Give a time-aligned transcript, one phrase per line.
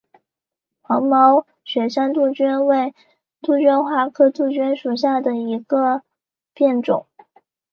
[0.81, 2.95] 黄毛雪山杜鹃为
[3.39, 6.01] 杜鹃花科杜鹃属下的一个
[6.55, 7.05] 变种。